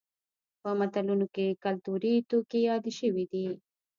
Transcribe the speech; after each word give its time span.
په 0.61 0.69
متلونو 0.79 1.25
کې 1.35 1.57
کولتوري 1.63 2.13
توکي 2.29 2.59
یاد 2.69 2.85
شوي 2.99 3.25
دي 3.31 3.45